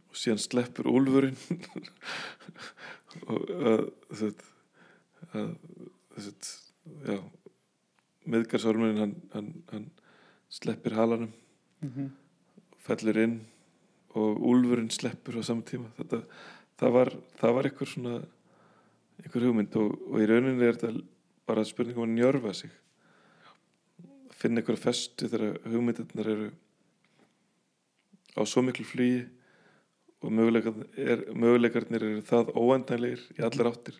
[0.10, 1.38] og síðan sleppur úlfurinn.
[3.30, 4.48] Og að þetta
[5.38, 5.52] að
[6.18, 7.20] þetta já
[8.34, 9.90] miðgarsormurinn hann, hann, hann
[10.54, 11.34] sleppir halanum
[11.84, 12.12] Mhm.
[12.80, 13.40] fellur inn
[14.16, 15.90] og úlfurinn sleppur á saman tíma.
[15.98, 16.22] Þetta,
[16.80, 17.10] það var
[17.42, 18.14] það var eitthvað svona
[19.20, 21.04] einhver hugmynd og, og í rauninni er þetta
[21.46, 22.72] bara spurningum að njörfa sig
[24.44, 26.50] finna einhverja festu þegar hugmyndirnar eru
[28.36, 29.24] á svo miklu flugi
[30.24, 34.00] og möguleikarnir, er, eru það óendanlegir í allar áttir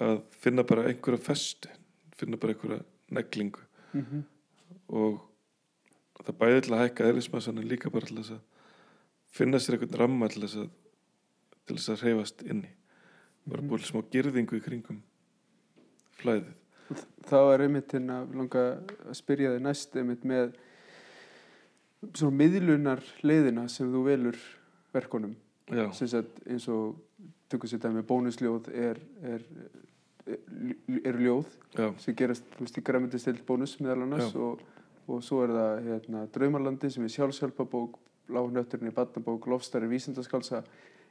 [0.00, 1.72] að finna bara einhverja festu
[2.20, 3.60] finna bara einhverja neglingu.
[3.92, 4.22] Mhm.
[4.88, 5.18] og
[6.22, 8.40] það bæði til að hækka eðlismassan en líka bara til þess að
[9.26, 10.68] finna sér einhvern ramma til þess að
[11.66, 12.70] til þess að hreyfast inni.
[13.50, 15.02] Bara búið smá girðingu í kringum
[16.20, 16.59] flæðið
[17.28, 18.64] þá er einmitt hérna langa
[19.08, 20.54] að spyrja þig næst einmitt með
[22.16, 24.40] svona miðlunar leiðina sem þú velur
[26.10, 26.98] sagt eins og
[27.50, 29.44] tökum sér dæmi bónusljóð er, er,
[30.26, 30.38] er,
[31.04, 34.62] er ljóð já, sem gerast þú veist í græmyndistild bónus meðal annars og,
[35.10, 37.98] og svo er það hérna, Draumarlandi sem er sjálfsjálfabók
[38.30, 40.62] Lágnötturinn í Badnabók, Lofstari vísindaskálsa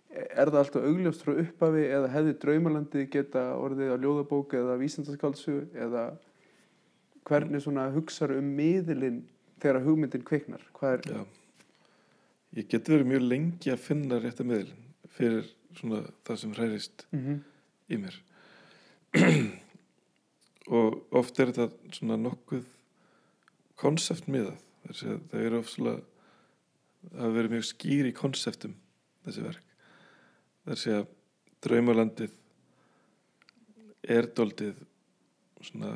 [0.09, 5.59] er það alltaf augljóst frá upphafi eða hefði Draumarlandi geta orðið á ljóðabók eða vísindaskálsu
[5.77, 6.05] eða
[7.29, 9.21] hvernig svona hugsar um miðilinn
[9.61, 11.21] þegar hugmyndin kveiknar hvað er, já.
[12.57, 15.45] Ég geti verið mjög lengi að finna rétta miðlinn fyrir
[15.77, 17.39] svona það sem hræðist mm -hmm.
[17.93, 18.19] í mér.
[20.79, 22.65] Og oft er þetta svona nokkuð
[23.75, 24.57] konseptmiðað.
[24.89, 26.01] Það eru það
[27.13, 28.75] hafa verið mjög skýr í konseptum
[29.25, 29.68] þessi verk
[30.65, 31.05] það er segja
[31.65, 32.35] draumalandið
[34.15, 34.77] er doldið
[35.61, 35.91] svona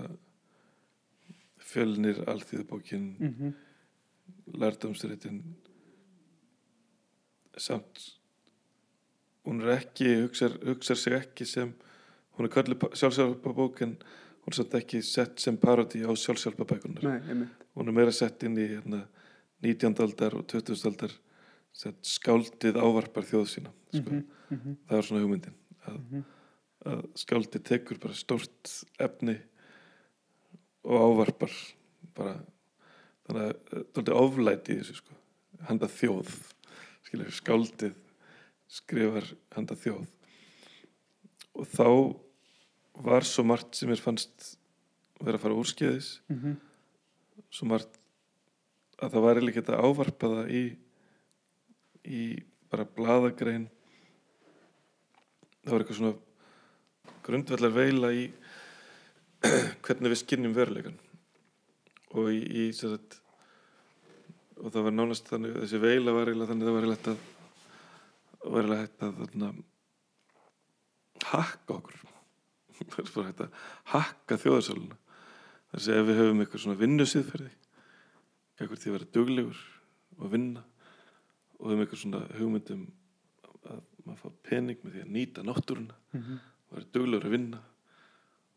[1.63, 3.53] fjölnir alþýðubókin Mm -hmm.
[4.59, 5.41] lærdómsritin
[7.57, 8.17] samt
[9.45, 11.73] hún er ekki hugsar, hugsar sig ekki sem
[12.37, 13.97] hún er kallið sjálfsjálfabók en
[14.43, 17.03] hún er samt ekki sett sem parodi á sjálfsjálfabækunar
[17.75, 19.07] hún er meira sett inn í hérna,
[19.61, 19.95] 19.
[19.99, 20.87] aldar og 20.
[20.87, 21.11] aldar
[21.73, 24.09] skáldið ávarpar þjóð sína sko.
[24.11, 24.75] mm -hmm.
[24.87, 25.55] það er svona hugmyndin
[25.87, 26.23] að, Mhm.
[26.85, 29.37] að skáldið tekur bara stórt efni
[30.83, 31.51] og ávarpar
[32.15, 32.43] bara
[33.27, 35.13] þannig að þetta er oflæti í þessu sko
[35.67, 36.29] handa þjóð
[37.03, 37.93] skilur, skáldið
[38.67, 39.23] skrifar
[39.55, 40.07] handa þjóð
[41.55, 42.19] og þá
[43.03, 44.57] var svo margt sem mér fannst
[45.23, 46.55] vera að fara úrskeiðis Mm -hmm.
[47.49, 47.97] svo margt
[49.01, 50.63] að það væri líka þetta ávarpa það í
[52.07, 52.23] í
[52.71, 53.67] bara bladagrein
[55.63, 58.23] það var eitthvað svona grundvallar veila í
[59.85, 60.97] hvernig við skinnjum veruleikan
[62.13, 63.19] og í, í sagt,
[64.59, 67.13] og það var nánast þannig þessi veila var eiginlega þannig að það var eiginlega hægt
[67.13, 67.29] að
[68.43, 69.49] var eiginlega hægt að þarna,
[71.23, 71.99] hakka okkur.
[72.93, 73.57] Það bara hægt að
[73.93, 74.97] hakka þjóðarsáluna
[75.73, 77.51] það er að ef við höfum eitthvað svona vinnusýðferði
[78.59, 79.61] eitthvað því að vera duglegur
[80.19, 80.63] og vinna
[81.63, 82.81] og höfum eitthvað svona hugmyndum
[83.63, 86.39] að maður fá pening með því að nýta náttúruna Mhm.
[86.67, 87.59] og vera duglegur að vinna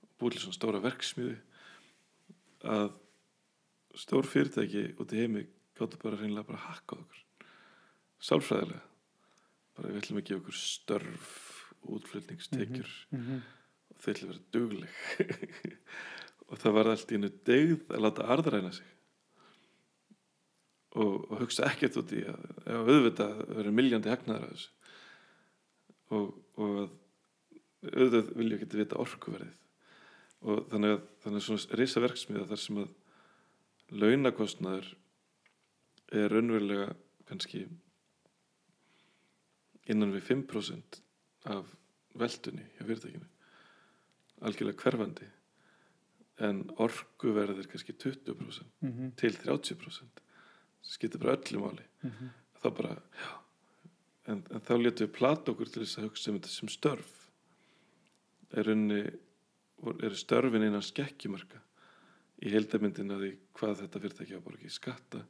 [0.02, 1.36] og búið til svona stóra verksmiði
[2.66, 2.90] að
[3.96, 5.46] stór fyrirtæki út í heimi
[5.78, 7.22] gáttu bara reynilega bara að hakka okkur.
[8.20, 8.82] Sálfræðilega.
[9.76, 11.30] Bara við ætlum að gefa okkur störf
[11.86, 12.90] útflutningstekjur.
[13.12, 13.42] Mhm.
[13.92, 14.90] og þau ætlum að vera dugleg.
[16.46, 18.86] Og það var allt í hennu degð að láta arðræna sig
[20.96, 24.72] og, og hugsa ekkert út í að auðvitað verður miljandi hagnaður af þessu.
[26.16, 26.92] Og, og að
[27.92, 29.56] auðvitað vilja ekki vita orkuverðið.
[30.46, 34.92] Og þannig að þannig að svona risa verksmiða þar sem að launakostnaður
[36.16, 36.90] er raunverulega
[37.26, 37.64] kannski
[39.90, 41.00] innan við 5%
[41.54, 41.72] af
[42.18, 43.26] veldunni hjá fyrirtækinu.
[44.46, 45.26] Algjörlega hverfandi.
[46.46, 49.12] En orkuverð er kannski 20% Mhm.
[49.16, 50.25] til 30% það
[50.86, 51.86] skiptir bara öllu máli.
[52.06, 52.32] Mhm.
[52.62, 53.32] þá bara, já.
[54.26, 57.12] En, en þá letum við plata okkur til þess að hugsa um þetta sem störf.
[58.56, 59.02] Er unni
[60.02, 61.60] eru störfin innan skekkjumarka?
[62.42, 65.22] Í heildamyndin að því hvað þetta borga í skatta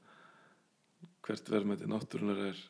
[1.27, 2.63] hvert verðmæti náttúrunar er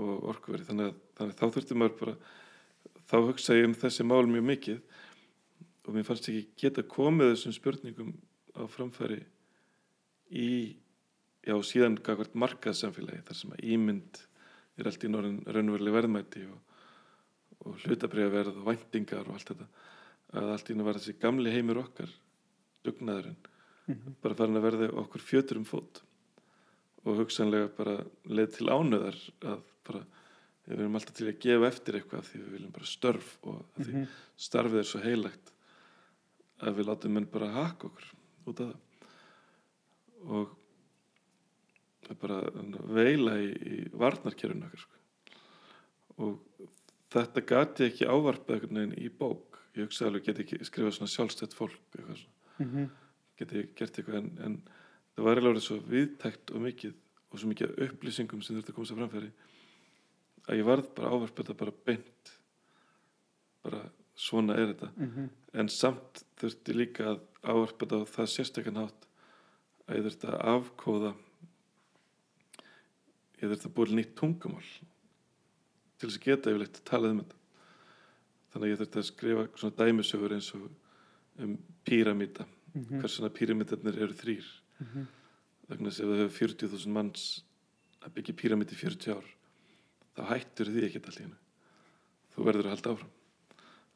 [0.00, 2.16] og orkuveri þannig að, þannig að þá þurfti maður bara
[3.06, 4.80] þá hugsa ég um þessi mál mjög mikið
[5.86, 8.12] og mér fannst ekki geta komið þessum spurningum
[8.56, 9.22] á framfæri
[10.32, 10.50] í
[11.46, 14.22] já, síðan gafkvært markaðsamfélagi þar sem að ímynd
[14.78, 16.58] er allt í norðin raunveruleg verðmæti og,
[17.66, 19.68] og hlutabriðaverð og væntingar og allt þetta
[20.36, 22.10] að allt í norðin var þessi gamli heimur okkar
[22.86, 23.36] dugnaðurinn
[23.86, 24.16] Mhm.
[24.18, 26.00] bara farin að verða okkur fjötur um fót
[27.06, 27.92] og hugsanlega bara
[28.26, 29.14] leið til ánöðar
[29.46, 30.00] að bara
[30.66, 33.92] við erum alltaf til að gefa eftir eitthvað því við viljum bara störf og því
[33.92, 34.08] Mhm.
[34.36, 35.52] starfið er svo heilagt
[36.66, 38.10] að við látum menn bara haka okkur
[38.50, 40.56] út af það og
[42.14, 42.40] bara
[42.94, 44.94] veila í, í varnarkerfinu okkar sko.
[46.18, 46.38] og
[47.10, 51.12] þetta gati ekki ávarpað einhvern veginn í bók ég hugsa alveg geti ekki skrifað svona
[51.12, 52.90] sjálfstætt fólk eitthvað svona Mhm.
[53.36, 54.62] geti gert eitthvað en, en
[55.16, 56.94] það var orðið svo viðtækt og mikið
[57.32, 59.30] og svo mikið upplýsingum sem þurfti að koma sér framfæri
[60.48, 62.32] að ég varð bara ávarpa þetta bara beint
[63.62, 63.82] bara
[64.16, 65.28] svona er þetta Mhm.
[65.54, 69.06] en samt þurfti líka að ávarpa þetta á það sérstakann hátt
[69.88, 71.14] að ég þurfti að afkóða
[73.42, 74.64] ég þurfti að búið nýtt tungumál?
[75.98, 77.36] Til þess að geta yfirleitt að tala um þetta.
[78.52, 80.70] Þannig að ég þurfti að skrifa svona dæmisögur eins og
[81.44, 82.46] um píramíta
[82.76, 83.00] Mhm.
[83.00, 84.44] hversuna píramítarnir eru þrýr
[84.80, 85.06] Mhm.
[85.68, 87.42] vegna þess að ef þau hefur 40.000 manns
[88.02, 89.24] að byggja píramíti í 40 ár
[90.16, 91.32] þá hættur því ekkert allir
[92.36, 93.10] þú verður að halda áfram.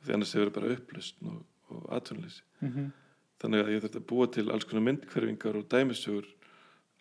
[0.05, 2.93] Því annars hefur bara upplust og, og atvinnleysi Mhm.
[3.41, 6.27] þannig að ég þurfti að búa til alls konar myndkverfingar og dæmisögur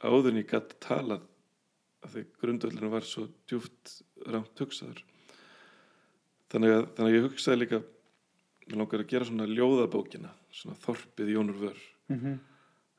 [0.01, 1.21] áður en ég gæti talað
[2.03, 3.95] að því grundvöldinu var svo djúft
[4.29, 5.01] rámt hugsaður.
[6.49, 7.81] Þannig að, þannig að ég hugsaði líka
[8.69, 11.83] mér langar að gera svona ljóðabókina svona þorpið Jónur Vör.
[12.09, 12.39] Mhm.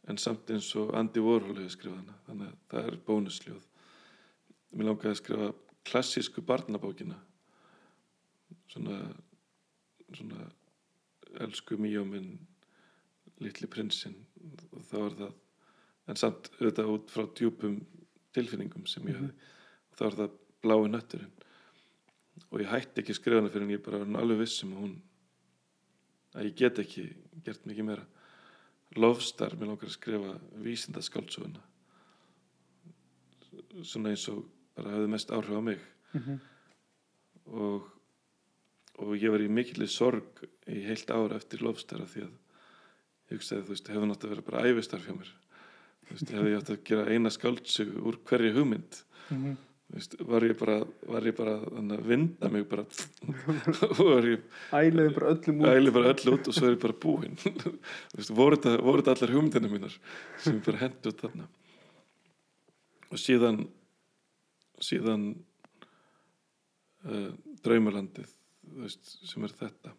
[0.08, 3.64] en samt eins og Andy Warhol hefur skrifað hana þannig að það er bónusljóð.
[4.72, 5.48] Mér langaði að skrifa
[5.84, 7.18] klassísku barnabókina.
[8.72, 8.96] Svona
[10.16, 10.48] svona
[11.44, 12.38] elsku mjöminn
[13.40, 14.16] litli prinsinn
[14.72, 15.34] og þá er það
[16.10, 17.76] en samt auðvitað út frá djúpum
[18.36, 19.32] tilfinningum sem ég hefði
[19.90, 21.32] og þá er það blái nötturinn.
[22.50, 24.74] Og ég hætti ekki að skrifa hana fyrir en ég bara var alveg viss um
[24.74, 24.96] að hún
[26.34, 27.06] að ég get ekki
[27.44, 28.06] gert mikið meira.
[28.98, 31.62] Lofstar, mér langar að skrifa vísindaskáldsöguna.
[33.86, 35.80] Svona eins og bara hafði mest áhrif á mig.
[36.12, 36.40] Mhm.
[37.50, 37.86] og,
[38.98, 42.32] og ég var í mikilli sorg í heilt ára eftir Lofstar af því að
[43.30, 45.30] ég hugsaði, þú veist, hefði nátt að vera bara æfistarf hjá mér
[46.14, 49.56] veist, hefði ég átt að gera eina skáldsögu úr hverju hugmynd Mhm.
[49.90, 52.84] þú veist, var ég bara, var ég bara að vinda mig bara
[54.74, 55.68] Ælaði bara öllum út.
[55.70, 57.36] æli bara öll út og svo er ég bara búinn.
[58.40, 59.94] Voru þetta, voru þetta allar hugmyndina mínar
[60.38, 61.46] sem ég bara hendi út þarna.
[63.10, 63.64] Og síðan
[64.80, 65.24] síðan
[67.06, 67.30] uh,
[67.64, 69.92] draumalandið þú veist, sem er þetta.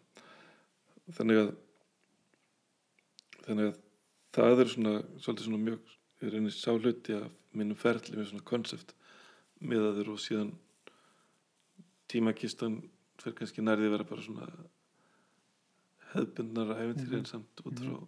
[1.12, 1.50] Þannig að
[3.46, 3.80] þannig að
[4.32, 5.96] það er svona svona mjög
[6.28, 8.94] er einnig sá hluti af mínum ferli með svona konsept
[9.62, 10.52] miðaður og síðan
[12.10, 12.80] tímakistan
[13.22, 14.48] fer kannski nærði að vera bara svona
[16.12, 18.00] hefðbundnara æfintýri en samt út frá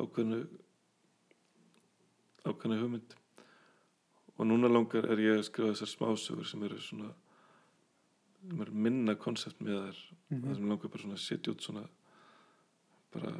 [0.00, 0.42] ákveðnu
[2.46, 3.16] ákveðnu hugmynd.
[4.38, 7.10] Og núna langar er ég að skrifa þessar smásögur sem eru svona
[8.40, 9.98] sem eru minna konsept með þær.
[10.30, 10.44] Mhm.
[10.46, 11.88] það sem langar bara svona að setja út svona
[13.12, 13.32] bara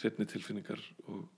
[0.00, 1.28] hreitni tilfinningar og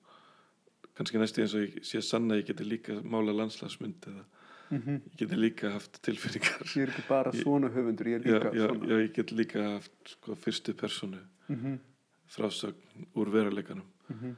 [0.96, 4.24] kannski næstu eins og ég sé sanna að ég geti líka mála landslagsmynd eða
[4.70, 4.96] Mhm.
[5.12, 8.50] ég geti líka haft tilfinningar Ég er ekki bara svona höfundur, ég er já, líka
[8.50, 11.78] já, svona já, ég get líka haft sko, fyrstu personu Mhm.
[12.26, 14.35] frásögn úr veruleikanum Mhm.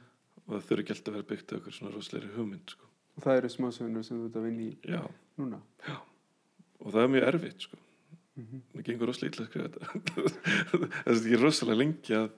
[0.49, 2.85] og það þurfi ekki alltaf að vera byggt á okkur svona rosalegri hugmynd sko.
[3.16, 5.61] Og það eru smásögunur sem þú ert að vinna í já, núna
[6.81, 7.77] og það er mjög erfitt sko.
[8.38, 8.61] Mhm.
[8.75, 9.81] það gengur rosalega illa að skrifa þetta
[11.09, 12.31] það er rosalega lengi að,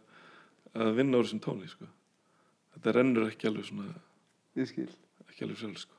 [0.75, 1.87] að vinna úr þessum tóni sko.
[2.79, 3.95] þetta rennur ekki alveg svona
[4.59, 4.91] Ég skil.
[5.29, 5.99] Ekki alveg sjálf sko.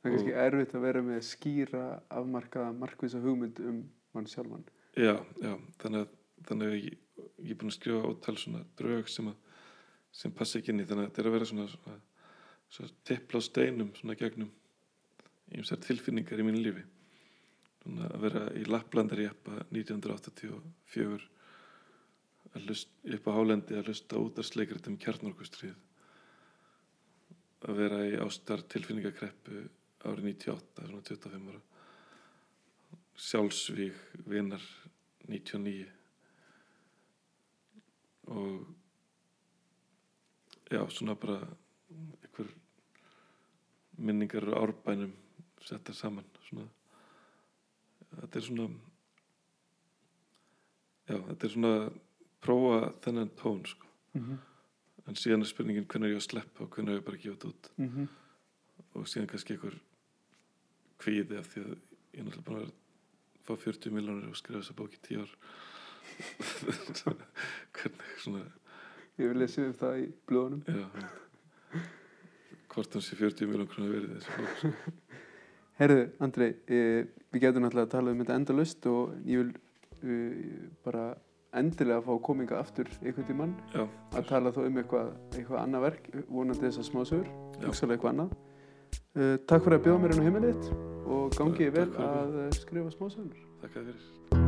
[0.00, 3.78] Það er kannski erfitt að vera með skýra afmarkaða markvisa hugmynd um
[4.16, 4.64] mann sjálfan.
[4.96, 6.10] Já, já, þannig að,
[6.48, 6.98] þannig að ég,
[7.42, 9.62] ég er búin að skrifa ótal svona drög sem, að,
[10.14, 10.88] sem passa ekki inn í.
[10.88, 11.96] Þannig að þetta er að vera svona, svona,
[12.76, 14.52] svona tippla á steinum svona gegnum
[15.54, 16.84] ýmsar tilfinningar í mínu lífi.
[17.84, 21.30] Svona að vera í Lapplandari eppa 1984
[22.54, 25.74] að lust, upp á hálendi að lusta útarsleikrit um kjarnorkustrið
[27.64, 29.64] að vera í ástar tilfinningakreppu
[30.04, 31.62] árið 98, svona 25 ára
[33.24, 34.62] sjálfsvíg vinar
[35.28, 35.86] 99
[38.34, 38.66] og
[40.70, 41.38] já, svona bara
[42.22, 42.50] einhver
[43.96, 45.12] minningar úr árbænum
[45.64, 46.66] settar saman svona
[48.14, 48.68] þetta er svona
[51.08, 51.74] já, þetta er svona
[52.44, 53.86] prófa þennan tón sko.
[54.14, 54.38] Mhm.
[55.08, 57.22] En síðan er spurningin hvernig er ég að sleppa og hvernig er ég bara að
[57.24, 58.08] gefa þetta út Mhm.
[58.94, 59.76] og síðan kannski einhver
[60.98, 62.72] kvíði af því að ég er náttúrulega búin að
[63.44, 65.32] fá 40 miljónir og skrifa þessa bók í 10 ár
[67.74, 68.44] hvernig svona
[69.18, 70.62] Ég vil lesa um það í blöðunum.
[70.66, 70.88] já,
[72.74, 74.72] hvort hann sé 40 miljón krónar verið þessi bók sko.
[75.78, 76.80] Herðu, Andrei, e,
[77.34, 79.52] við getum náttúrulega að tala um þetta endalust og ég vil
[80.02, 80.18] e,
[80.84, 81.04] bara
[81.60, 83.84] endilega fá kominga aftur einhvern tímann já,
[84.18, 87.28] að tala þá um eitthvað, eitthvað annað verk, vonandi þessar smásögur,
[87.60, 87.66] Já.
[87.68, 88.34] hugsalega eitthvað annað.
[89.14, 90.72] E, takk fyrir að bjóða mér inn á heimilið
[91.04, 93.46] og gangi Takk vel að eh, skrifa smásögur.
[93.62, 94.43] þakka þér fyrir